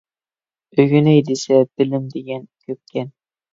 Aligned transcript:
ئۆگىنەي 0.83 1.21
دېسە 1.27 1.61
بىلىم 1.75 2.09
دېگەن 2.17 2.51
كۆپكەن. 2.67 3.15